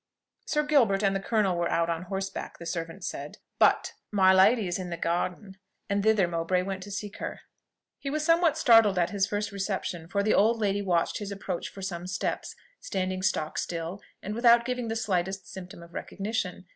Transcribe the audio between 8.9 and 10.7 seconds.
at his first reception; for the old